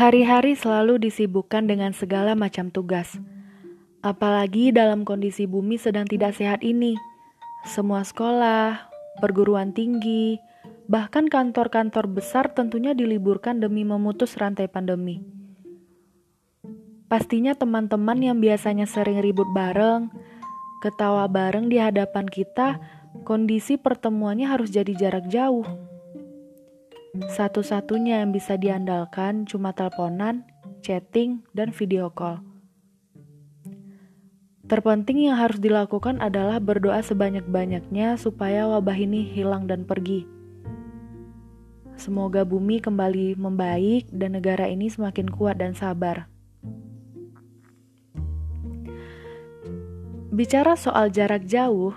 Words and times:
Hari-hari 0.00 0.56
selalu 0.56 0.96
disibukkan 0.96 1.68
dengan 1.68 1.92
segala 1.92 2.32
macam 2.32 2.72
tugas. 2.72 3.20
Apalagi 4.00 4.72
dalam 4.72 5.04
kondisi 5.04 5.44
bumi 5.44 5.76
sedang 5.76 6.08
tidak 6.08 6.40
sehat 6.40 6.64
ini. 6.64 6.96
Semua 7.68 8.00
sekolah, 8.00 8.80
perguruan 9.20 9.76
tinggi, 9.76 10.40
bahkan 10.88 11.28
kantor-kantor 11.28 12.08
besar 12.16 12.48
tentunya 12.48 12.96
diliburkan 12.96 13.60
demi 13.60 13.84
memutus 13.84 14.40
rantai 14.40 14.72
pandemi. 14.72 15.20
Pastinya 17.12 17.52
teman-teman 17.52 18.24
yang 18.24 18.40
biasanya 18.40 18.88
sering 18.88 19.20
ribut 19.20 19.52
bareng, 19.52 20.08
ketawa 20.80 21.28
bareng 21.28 21.68
di 21.68 21.76
hadapan 21.76 22.24
kita, 22.24 22.80
kondisi 23.28 23.76
pertemuannya 23.76 24.48
harus 24.48 24.72
jadi 24.72 24.96
jarak 24.96 25.28
jauh. 25.28 25.89
Satu-satunya 27.10 28.22
yang 28.22 28.30
bisa 28.30 28.54
diandalkan 28.54 29.42
cuma 29.42 29.74
teleponan, 29.74 30.46
chatting, 30.78 31.42
dan 31.50 31.74
video 31.74 32.06
call. 32.06 32.38
Terpenting 34.70 35.26
yang 35.26 35.34
harus 35.34 35.58
dilakukan 35.58 36.22
adalah 36.22 36.62
berdoa 36.62 37.02
sebanyak-banyaknya 37.02 38.14
supaya 38.14 38.70
wabah 38.70 38.94
ini 38.94 39.26
hilang 39.26 39.66
dan 39.66 39.82
pergi. 39.82 40.22
Semoga 41.98 42.46
bumi 42.46 42.78
kembali 42.78 43.34
membaik 43.34 44.06
dan 44.14 44.38
negara 44.38 44.70
ini 44.70 44.86
semakin 44.86 45.26
kuat 45.26 45.58
dan 45.58 45.74
sabar. 45.74 46.30
Bicara 50.30 50.78
soal 50.78 51.10
jarak 51.10 51.42
jauh, 51.50 51.90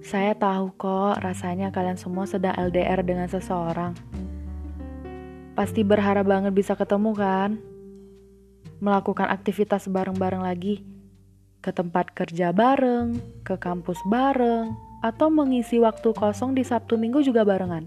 saya 0.00 0.32
tahu 0.32 0.72
kok 0.80 1.20
rasanya 1.20 1.68
kalian 1.68 2.00
semua 2.00 2.24
sedang 2.24 2.56
LDR 2.56 3.04
dengan 3.04 3.28
seseorang. 3.28 3.92
Pasti 5.52 5.84
berharap 5.84 6.24
banget 6.24 6.56
bisa 6.56 6.72
ketemu 6.72 7.12
kan? 7.12 7.60
Melakukan 8.80 9.28
aktivitas 9.28 9.92
bareng-bareng 9.92 10.40
lagi. 10.40 10.80
Ke 11.60 11.68
tempat 11.68 12.16
kerja 12.16 12.48
bareng, 12.56 13.20
ke 13.44 13.60
kampus 13.60 14.00
bareng, 14.08 14.72
atau 15.04 15.28
mengisi 15.28 15.76
waktu 15.76 16.16
kosong 16.16 16.56
di 16.56 16.64
Sabtu 16.64 16.96
Minggu 16.96 17.20
juga 17.20 17.44
barengan. 17.44 17.84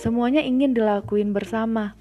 Semuanya 0.00 0.40
ingin 0.40 0.72
dilakuin 0.72 1.36
bersama. 1.36 1.92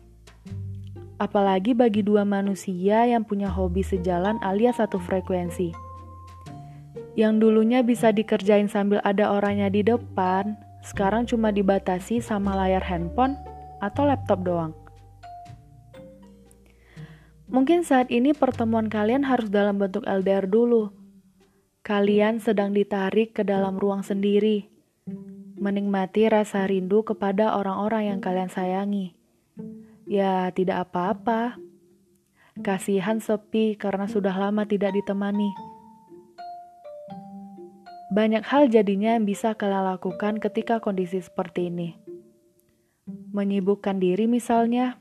Apalagi 1.19 1.75
bagi 1.75 1.99
dua 1.99 2.23
manusia 2.23 3.03
yang 3.03 3.27
punya 3.27 3.51
hobi 3.51 3.83
sejalan 3.83 4.39
alias 4.39 4.79
satu 4.79 5.03
frekuensi 5.03 5.90
yang 7.19 7.43
dulunya 7.43 7.83
bisa 7.83 8.15
dikerjain 8.15 8.71
sambil 8.71 9.03
ada 9.03 9.35
orangnya 9.35 9.67
di 9.67 9.83
depan, 9.83 10.55
sekarang 10.81 11.27
cuma 11.27 11.51
dibatasi 11.51 12.23
sama 12.23 12.55
layar 12.55 12.81
handphone 12.81 13.35
atau 13.83 14.07
laptop 14.07 14.41
doang. 14.41 14.73
Mungkin 17.51 17.83
saat 17.83 18.07
ini 18.07 18.31
pertemuan 18.31 18.87
kalian 18.87 19.27
harus 19.27 19.51
dalam 19.51 19.75
bentuk 19.75 20.07
LDR 20.07 20.47
dulu. 20.47 20.95
Kalian 21.83 22.39
sedang 22.39 22.71
ditarik 22.71 23.35
ke 23.35 23.43
dalam 23.43 23.75
ruang 23.75 24.05
sendiri, 24.05 24.71
menikmati 25.59 26.31
rasa 26.31 26.63
rindu 26.63 27.03
kepada 27.03 27.59
orang-orang 27.59 28.15
yang 28.15 28.19
kalian 28.23 28.47
sayangi. 28.47 29.17
Ya, 30.07 30.47
tidak 30.55 30.87
apa-apa. 30.87 31.59
Kasihan 32.63 33.19
sepi 33.19 33.75
karena 33.75 34.07
sudah 34.07 34.31
lama 34.31 34.63
tidak 34.63 34.95
ditemani. 34.95 35.70
Banyak 38.11 38.43
hal 38.43 38.67
jadinya 38.67 39.15
yang 39.15 39.23
bisa 39.23 39.55
kalian 39.55 39.95
lakukan 39.95 40.43
ketika 40.43 40.83
kondisi 40.83 41.23
seperti 41.23 41.71
ini. 41.71 41.95
Menyibukkan 43.31 44.03
diri 44.03 44.27
misalnya. 44.27 44.99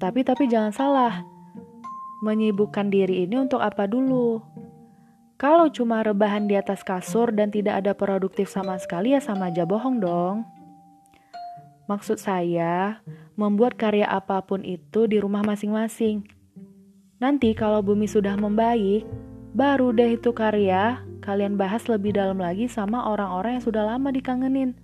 Tapi 0.00 0.24
tapi 0.24 0.48
jangan 0.48 0.72
salah. 0.72 1.20
Menyibukkan 2.24 2.88
diri 2.88 3.28
ini 3.28 3.36
untuk 3.36 3.60
apa 3.60 3.84
dulu? 3.84 4.40
Kalau 5.36 5.68
cuma 5.68 6.00
rebahan 6.00 6.48
di 6.48 6.56
atas 6.56 6.80
kasur 6.80 7.28
dan 7.28 7.52
tidak 7.52 7.84
ada 7.84 7.92
produktif 7.92 8.48
sama 8.48 8.80
sekali 8.80 9.12
ya 9.12 9.20
sama 9.20 9.52
aja 9.52 9.68
bohong 9.68 10.00
dong. 10.00 10.48
Maksud 11.92 12.16
saya, 12.16 13.04
membuat 13.36 13.76
karya 13.76 14.08
apa 14.08 14.40
pun 14.40 14.64
itu 14.64 15.04
di 15.04 15.20
rumah 15.20 15.44
masing-masing. 15.44 16.24
Nanti 17.20 17.52
kalau 17.52 17.84
bumi 17.84 18.08
sudah 18.08 18.32
membaik, 18.40 19.04
baru 19.52 19.92
deh 19.92 20.16
itu 20.16 20.32
karya 20.32 21.04
kalian 21.30 21.54
bahas 21.54 21.86
lebih 21.86 22.10
dalam 22.10 22.42
lagi 22.42 22.66
sama 22.66 23.06
orang-orang 23.06 23.62
yang 23.62 23.64
sudah 23.70 23.86
lama 23.86 24.10
dikangenin. 24.10 24.74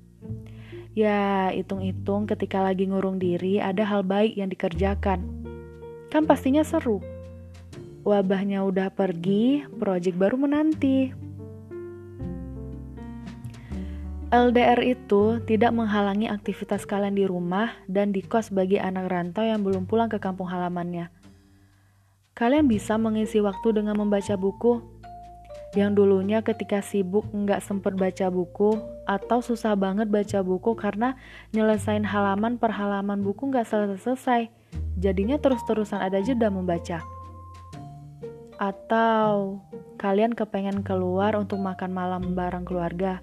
Ya, 0.95 1.51
hitung-hitung 1.51 2.31
ketika 2.31 2.63
lagi 2.63 2.87
ngurung 2.87 3.19
diri 3.19 3.59
ada 3.59 3.83
hal 3.83 4.07
baik 4.07 4.39
yang 4.39 4.47
dikerjakan. 4.47 5.27
Kan 6.07 6.23
pastinya 6.23 6.63
seru. 6.63 7.03
Wabahnya 8.07 8.63
udah 8.63 8.95
pergi, 8.95 9.67
proyek 9.75 10.15
baru 10.15 10.39
menanti. 10.39 11.11
LDR 14.31 14.79
itu 14.87 15.43
tidak 15.51 15.75
menghalangi 15.75 16.31
aktivitas 16.31 16.87
kalian 16.87 17.19
di 17.19 17.27
rumah 17.27 17.75
dan 17.91 18.15
di 18.15 18.23
kos 18.23 18.55
bagi 18.55 18.79
anak 18.79 19.11
rantau 19.11 19.43
yang 19.43 19.67
belum 19.67 19.91
pulang 19.91 20.07
ke 20.07 20.23
kampung 20.23 20.47
halamannya. 20.47 21.11
Kalian 22.39 22.71
bisa 22.71 22.95
mengisi 22.95 23.43
waktu 23.43 23.83
dengan 23.83 23.99
membaca 23.99 24.39
buku, 24.39 24.96
yang 25.77 25.93
dulunya 25.93 26.41
ketika 26.41 26.81
sibuk 26.81 27.29
nggak 27.29 27.61
sempet 27.61 27.93
baca 28.01 28.33
buku 28.33 28.81
atau 29.05 29.45
susah 29.45 29.77
banget 29.77 30.09
baca 30.09 30.41
buku 30.41 30.73
karena 30.73 31.21
nyelesain 31.53 32.01
halaman 32.01 32.57
per 32.57 32.73
halaman 32.73 33.21
buku 33.21 33.53
nggak 33.53 33.69
selesai-selesai 33.69 34.49
jadinya 34.97 35.37
terus-terusan 35.37 36.01
ada 36.01 36.19
jeda 36.25 36.49
membaca. 36.49 37.05
Atau 38.57 39.61
kalian 40.01 40.33
kepengen 40.33 40.81
keluar 40.81 41.37
untuk 41.37 41.61
makan 41.61 41.93
malam 41.93 42.33
bareng 42.33 42.65
keluarga. 42.65 43.21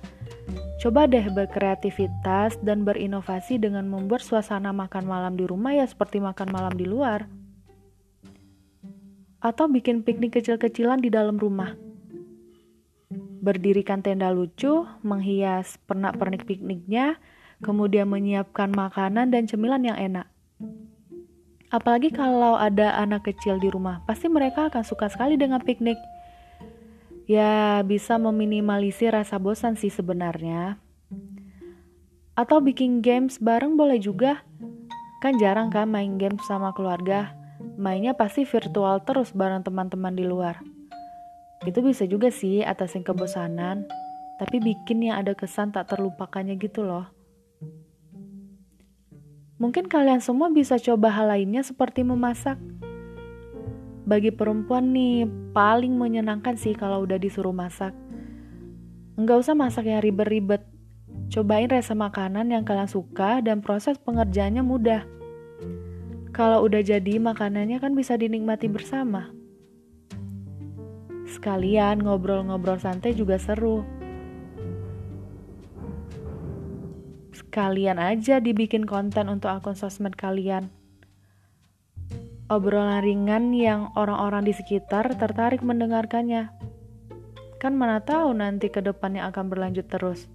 Coba 0.77 1.09
deh 1.09 1.25
berkreativitas 1.33 2.61
dan 2.61 2.85
berinovasi 2.85 3.57
dengan 3.57 3.89
membuat 3.89 4.21
suasana 4.21 4.69
makan 4.69 5.09
malam 5.09 5.33
di 5.33 5.49
rumah 5.49 5.73
ya 5.73 5.89
seperti 5.89 6.21
makan 6.21 6.53
malam 6.53 6.73
di 6.77 6.85
luar. 6.85 7.25
Atau 9.41 9.67
bikin 9.73 10.05
piknik 10.05 10.37
kecil-kecilan 10.37 11.01
di 11.01 11.09
dalam 11.09 11.41
rumah 11.41 11.73
berdirikan 13.43 13.99
tenda 13.99 14.31
lucu, 14.31 14.87
menghias 15.03 15.75
pernak-pernik 15.83 16.47
pikniknya, 16.47 17.19
kemudian 17.59 18.07
menyiapkan 18.07 18.71
makanan 18.71 19.35
dan 19.35 19.43
cemilan 19.51 19.83
yang 19.83 19.99
enak. 19.99 20.31
Apalagi 21.67 22.15
kalau 22.15 22.55
ada 22.55 22.95
anak 22.95 23.27
kecil 23.27 23.59
di 23.59 23.67
rumah, 23.67 23.99
pasti 24.07 24.31
mereka 24.31 24.71
akan 24.71 24.87
suka 24.87 25.11
sekali 25.11 25.35
dengan 25.35 25.59
piknik. 25.59 25.99
Ya, 27.27 27.83
bisa 27.83 28.15
meminimalisir 28.15 29.11
rasa 29.11 29.35
bosan 29.41 29.75
sih 29.75 29.91
sebenarnya. 29.91 30.79
Atau 32.39 32.63
bikin 32.63 33.03
games 33.03 33.43
bareng 33.43 33.75
boleh 33.75 33.99
juga. 33.99 34.45
Kan 35.19 35.39
jarang 35.39 35.71
kan 35.71 35.89
main 35.91 36.15
game 36.15 36.39
sama 36.47 36.71
keluarga. 36.77 37.35
Mainnya 37.79 38.13
pasti 38.13 38.43
virtual 38.43 39.01
terus 39.01 39.33
bareng 39.33 39.63
teman-teman 39.63 40.13
di 40.13 40.27
luar. 40.27 40.72
Itu 41.63 41.79
bisa 41.79 42.03
juga 42.03 42.27
sih 42.27 42.59
atasin 42.59 43.07
kebosanan, 43.07 43.87
tapi 44.35 44.59
bikin 44.59 45.07
yang 45.07 45.23
ada 45.23 45.31
kesan 45.31 45.71
tak 45.71 45.87
terlupakannya 45.87 46.59
gitu 46.59 46.83
loh. 46.83 47.07
Mungkin 49.63 49.87
kalian 49.87 50.19
semua 50.19 50.51
bisa 50.51 50.75
coba 50.75 51.07
hal 51.07 51.31
lainnya 51.31 51.63
seperti 51.63 52.03
memasak. 52.03 52.59
Bagi 54.03 54.35
perempuan 54.35 54.91
nih, 54.91 55.23
paling 55.55 55.95
menyenangkan 55.95 56.59
sih 56.59 56.75
kalau 56.75 57.07
udah 57.07 57.15
disuruh 57.15 57.55
masak. 57.55 57.95
Enggak 59.15 59.47
usah 59.47 59.55
masak 59.55 59.87
yang 59.87 60.03
ribet-ribet. 60.03 60.67
Cobain 61.31 61.71
rasa 61.71 61.95
makanan 61.95 62.51
yang 62.51 62.67
kalian 62.67 62.91
suka 62.91 63.39
dan 63.39 63.63
proses 63.63 63.95
pengerjaannya 64.03 64.59
mudah. 64.59 65.07
Kalau 66.35 66.67
udah 66.67 66.83
jadi, 66.83 67.21
makanannya 67.21 67.79
kan 67.79 67.95
bisa 67.95 68.19
dinikmati 68.19 68.67
bersama. 68.67 69.31
Sekalian 71.33 72.05
ngobrol-ngobrol 72.05 72.77
santai 72.77 73.17
juga 73.17 73.41
seru. 73.41 73.81
Sekalian 77.33 77.97
aja 77.97 78.37
dibikin 78.37 78.85
konten 78.85 79.25
untuk 79.33 79.49
akun 79.49 79.73
sosmed 79.73 80.13
kalian. 80.13 80.69
Obrolan 82.53 83.01
ringan 83.01 83.49
yang 83.49 83.89
orang-orang 83.97 84.45
di 84.45 84.53
sekitar 84.53 85.17
tertarik 85.17 85.65
mendengarkannya. 85.65 86.53
Kan 87.57 87.73
mana 87.81 87.97
tahu 88.05 88.37
nanti 88.37 88.69
ke 88.69 88.85
depannya 88.85 89.25
akan 89.33 89.49
berlanjut 89.49 89.89
terus. 89.89 90.29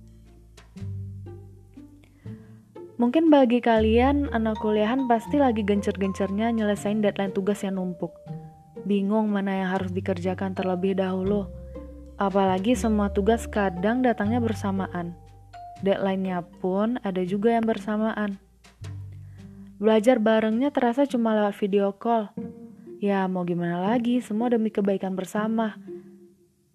Mungkin 2.98 3.30
bagi 3.30 3.62
kalian 3.62 4.34
anak 4.34 4.58
kuliahan 4.58 5.06
pasti 5.06 5.38
lagi 5.38 5.62
gencer-gencernya 5.62 6.50
nyelesain 6.50 6.98
deadline 6.98 7.30
tugas 7.30 7.62
yang 7.62 7.78
numpuk 7.78 8.10
bingung 8.84 9.32
mana 9.32 9.64
yang 9.64 9.70
harus 9.74 9.90
dikerjakan 9.90 10.52
terlebih 10.52 10.94
dahulu. 10.98 11.48
Apalagi 12.18 12.74
semua 12.74 13.10
tugas 13.14 13.46
kadang 13.46 14.02
datangnya 14.02 14.42
bersamaan. 14.42 15.14
Deadline-nya 15.80 16.42
pun 16.58 16.98
ada 17.06 17.22
juga 17.22 17.54
yang 17.54 17.64
bersamaan. 17.64 18.36
Belajar 19.78 20.18
barengnya 20.18 20.74
terasa 20.74 21.06
cuma 21.06 21.38
lewat 21.38 21.54
video 21.54 21.94
call. 21.94 22.34
Ya, 22.98 23.22
mau 23.30 23.46
gimana 23.46 23.78
lagi, 23.78 24.18
semua 24.18 24.50
demi 24.50 24.74
kebaikan 24.74 25.14
bersama. 25.14 25.78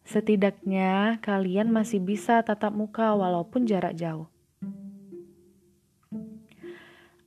Setidaknya 0.07 1.19
kalian 1.19 1.67
masih 1.67 1.99
bisa 1.99 2.39
tatap 2.43 2.71
muka 2.71 3.11
walaupun 3.11 3.67
jarak 3.67 3.99
jauh. 3.99 4.32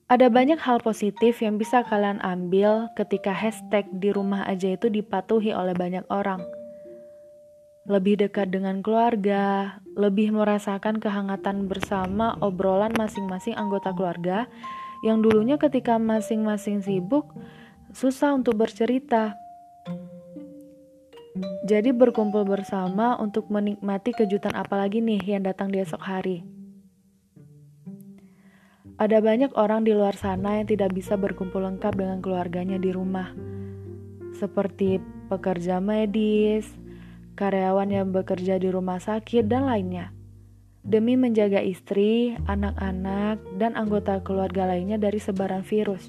Ada 0.06 0.31
banyak 0.31 0.62
hal 0.62 0.79
positif 0.87 1.43
yang 1.43 1.58
bisa 1.58 1.82
kalian 1.82 2.23
ambil 2.23 2.87
ketika 2.94 3.35
hashtag 3.35 3.91
di 3.91 4.14
rumah 4.14 4.47
aja 4.47 4.70
itu 4.70 4.87
dipatuhi 4.87 5.50
oleh 5.50 5.75
banyak 5.75 6.06
orang. 6.14 6.47
Lebih 7.91 8.23
dekat 8.23 8.55
dengan 8.55 8.87
keluarga, 8.87 9.75
lebih 9.99 10.31
merasakan 10.31 11.03
kehangatan 11.03 11.67
bersama 11.67 12.38
obrolan 12.38 12.94
masing-masing 12.94 13.58
anggota 13.58 13.91
keluarga 13.91 14.47
yang 15.03 15.26
dulunya 15.26 15.58
ketika 15.58 15.99
masing-masing 15.99 16.87
sibuk, 16.87 17.26
susah 17.91 18.38
untuk 18.38 18.62
bercerita. 18.62 19.35
Jadi 21.67 21.91
berkumpul 21.91 22.47
bersama 22.47 23.19
untuk 23.19 23.50
menikmati 23.50 24.14
kejutan 24.14 24.55
apalagi 24.55 25.03
nih 25.03 25.35
yang 25.35 25.43
datang 25.43 25.75
di 25.75 25.82
esok 25.82 25.99
hari. 25.99 26.56
Ada 28.96 29.20
banyak 29.20 29.52
orang 29.60 29.84
di 29.84 29.93
luar 29.93 30.16
sana 30.16 30.56
yang 30.56 30.72
tidak 30.72 30.96
bisa 30.96 31.20
berkumpul 31.20 31.60
lengkap 31.60 32.00
dengan 32.00 32.25
keluarganya 32.25 32.81
di 32.81 32.96
rumah, 32.96 33.28
seperti 34.40 34.96
pekerja 35.28 35.84
medis, 35.84 36.64
karyawan 37.37 37.93
yang 37.93 38.08
bekerja 38.08 38.56
di 38.56 38.72
rumah 38.72 38.96
sakit, 38.96 39.44
dan 39.44 39.69
lainnya, 39.69 40.16
demi 40.81 41.12
menjaga 41.12 41.60
istri, 41.60 42.40
anak-anak, 42.48 43.37
dan 43.60 43.76
anggota 43.76 44.25
keluarga 44.25 44.64
lainnya 44.64 44.96
dari 44.96 45.20
sebaran 45.20 45.60
virus. 45.60 46.08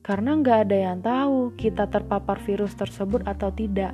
Karena 0.00 0.40
nggak 0.40 0.58
ada 0.72 0.76
yang 0.88 1.04
tahu 1.04 1.52
kita 1.52 1.84
terpapar 1.92 2.40
virus 2.48 2.72
tersebut 2.80 3.28
atau 3.28 3.52
tidak. 3.52 3.92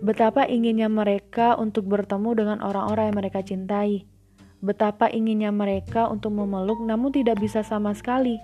Betapa 0.00 0.48
inginnya 0.48 0.88
mereka 0.88 1.52
untuk 1.60 1.84
bertemu 1.84 2.30
dengan 2.32 2.58
orang-orang 2.64 3.12
yang 3.12 3.18
mereka 3.20 3.44
cintai 3.44 4.08
Betapa 4.58 5.06
inginnya 5.06 5.54
mereka 5.54 6.10
untuk 6.10 6.34
memeluk, 6.34 6.82
namun 6.82 7.14
tidak 7.14 7.38
bisa 7.38 7.62
sama 7.62 7.94
sekali. 7.94 8.42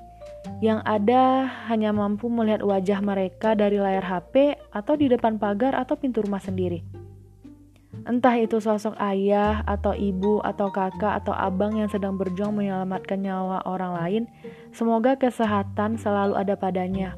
Yang 0.62 0.80
ada 0.86 1.48
hanya 1.66 1.90
mampu 1.90 2.30
melihat 2.30 2.62
wajah 2.62 3.00
mereka 3.02 3.58
dari 3.58 3.82
layar 3.82 4.04
HP 4.04 4.54
atau 4.70 4.94
di 4.94 5.10
depan 5.10 5.40
pagar 5.40 5.74
atau 5.74 5.98
pintu 5.98 6.22
rumah 6.22 6.38
sendiri. 6.38 6.84
Entah 8.04 8.36
itu 8.36 8.60
sosok 8.60 9.00
ayah 9.00 9.64
atau 9.64 9.96
ibu 9.96 10.42
atau 10.44 10.68
kakak 10.68 11.24
atau 11.24 11.32
abang 11.32 11.80
yang 11.80 11.88
sedang 11.88 12.20
berjuang 12.20 12.52
menyelamatkan 12.52 13.16
nyawa 13.16 13.64
orang 13.64 13.92
lain, 13.96 14.22
semoga 14.76 15.16
kesehatan 15.16 15.96
selalu 15.96 16.36
ada 16.36 16.52
padanya. 16.52 17.16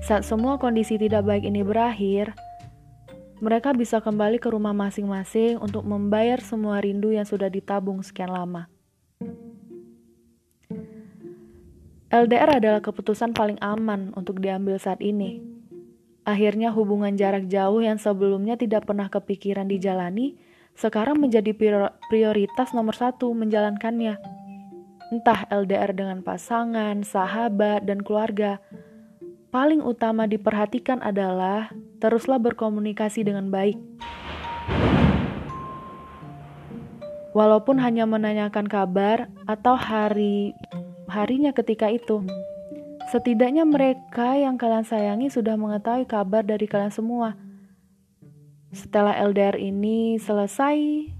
Saat 0.00 0.24
semua 0.24 0.56
kondisi 0.56 0.96
tidak 0.96 1.28
baik 1.28 1.44
ini 1.44 1.60
berakhir, 1.60 2.32
mereka 3.40 3.72
bisa 3.72 4.04
kembali 4.04 4.36
ke 4.36 4.52
rumah 4.52 4.76
masing-masing 4.76 5.56
untuk 5.56 5.82
membayar 5.88 6.38
semua 6.44 6.78
rindu 6.78 7.08
yang 7.08 7.24
sudah 7.24 7.48
ditabung 7.48 8.04
sekian 8.04 8.28
lama. 8.28 8.68
LDR 12.10 12.60
adalah 12.60 12.84
keputusan 12.84 13.32
paling 13.32 13.56
aman 13.64 14.12
untuk 14.12 14.44
diambil 14.44 14.76
saat 14.76 15.00
ini. 15.00 15.40
Akhirnya 16.28 16.68
hubungan 16.68 17.16
jarak 17.16 17.48
jauh 17.48 17.80
yang 17.80 17.96
sebelumnya 17.96 18.60
tidak 18.60 18.84
pernah 18.84 19.08
kepikiran 19.08 19.64
dijalani, 19.64 20.36
sekarang 20.76 21.16
menjadi 21.16 21.56
prioritas 22.10 22.76
nomor 22.76 22.92
satu 22.92 23.32
menjalankannya. 23.32 24.20
Entah 25.10 25.48
LDR 25.48 25.90
dengan 25.96 26.20
pasangan, 26.20 27.02
sahabat, 27.02 27.88
dan 27.88 28.04
keluarga, 28.04 28.60
paling 29.50 29.82
utama 29.82 30.26
diperhatikan 30.28 31.02
adalah 31.02 31.72
teruslah 32.00 32.40
berkomunikasi 32.40 33.22
dengan 33.22 33.52
baik. 33.52 33.76
Walaupun 37.30 37.78
hanya 37.78 38.10
menanyakan 38.10 38.66
kabar 38.66 39.30
atau 39.46 39.78
hari 39.78 40.56
harinya 41.06 41.54
ketika 41.54 41.86
itu. 41.86 42.26
Setidaknya 43.14 43.62
mereka 43.62 44.34
yang 44.34 44.58
kalian 44.58 44.86
sayangi 44.86 45.30
sudah 45.30 45.54
mengetahui 45.54 46.10
kabar 46.10 46.42
dari 46.42 46.66
kalian 46.66 46.90
semua. 46.90 47.38
Setelah 48.70 49.18
LDR 49.18 49.58
ini 49.58 50.18
selesai, 50.18 51.10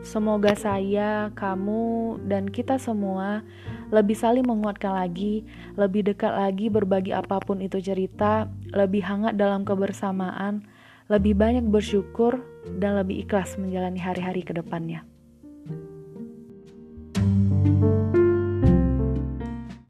semoga 0.00 0.56
saya, 0.56 1.28
kamu, 1.36 2.24
dan 2.24 2.48
kita 2.48 2.80
semua 2.80 3.44
lebih 3.92 4.16
saling 4.16 4.44
menguatkan 4.44 4.94
lagi, 4.94 5.44
lebih 5.76 6.06
dekat 6.08 6.32
lagi 6.32 6.68
berbagi 6.68 7.12
apa 7.12 7.40
pun 7.40 7.60
itu 7.60 7.80
cerita, 7.80 8.48
lebih 8.72 9.04
hangat 9.04 9.36
dalam 9.36 9.64
kebersamaan, 9.64 10.64
lebih 11.12 11.36
banyak 11.36 11.68
bersyukur, 11.68 12.40
dan 12.80 12.96
lebih 12.96 13.24
ikhlas 13.28 13.60
menjalani 13.60 14.00
hari-hari 14.00 14.40
ke 14.40 14.56
depannya. 14.56 15.04